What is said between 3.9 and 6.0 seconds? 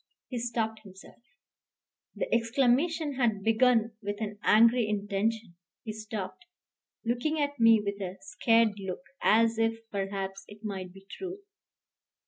with an angry intention. He